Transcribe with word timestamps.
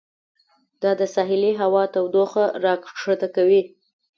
دا 0.81 0.91
د 0.99 1.01
ساحلي 1.15 1.51
هوا 1.61 1.83
تودوخه 1.93 2.45
راښکته 2.63 3.27
کوي. 3.35 3.61